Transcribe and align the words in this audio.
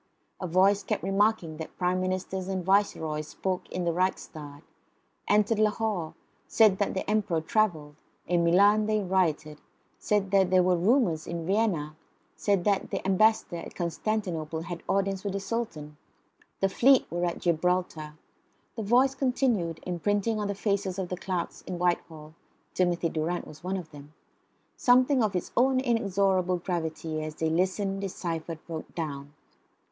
A 0.39 0.47
voice 0.47 0.81
kept 0.81 1.03
remarking 1.03 1.57
that 1.57 1.77
Prime 1.77 2.01
Ministers 2.01 2.47
and 2.47 2.65
Viceroys 2.65 3.27
spoke 3.27 3.69
in 3.69 3.83
the 3.83 3.93
Reichstag; 3.93 4.63
entered 5.27 5.59
Lahore; 5.59 6.15
said 6.47 6.79
that 6.79 6.95
the 6.95 7.07
Emperor 7.07 7.39
travelled; 7.39 7.93
in 8.25 8.43
Milan 8.43 8.87
they 8.87 8.99
rioted; 8.99 9.61
said 9.99 10.31
there 10.31 10.63
were 10.63 10.75
rumours 10.75 11.27
in 11.27 11.45
Vienna; 11.45 11.95
said 12.35 12.63
that 12.63 12.89
the 12.89 13.05
Ambassador 13.05 13.57
at 13.57 13.75
Constantinople 13.75 14.61
had 14.61 14.81
audience 14.89 15.23
with 15.23 15.33
the 15.33 15.39
Sultan; 15.39 15.97
the 16.61 16.67
fleet 16.67 17.05
was 17.11 17.21
at 17.23 17.37
Gibraltar. 17.37 18.15
The 18.75 18.81
voice 18.81 19.13
continued, 19.13 19.81
imprinting 19.85 20.39
on 20.39 20.47
the 20.47 20.55
faces 20.55 20.97
of 20.97 21.09
the 21.09 21.15
clerks 21.17 21.61
in 21.67 21.77
Whitehall 21.77 22.33
(Timothy 22.73 23.09
Durrant 23.09 23.45
was 23.45 23.63
one 23.63 23.77
of 23.77 23.91
them) 23.91 24.15
something 24.75 25.21
of 25.21 25.35
its 25.35 25.51
own 25.55 25.79
inexorable 25.79 26.57
gravity, 26.57 27.23
as 27.23 27.35
they 27.35 27.51
listened, 27.51 28.01
deciphered, 28.01 28.57
wrote 28.67 28.95
down. 28.95 29.33